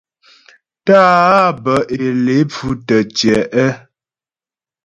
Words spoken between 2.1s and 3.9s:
lé pfʉ tə́ tyɛ̌'.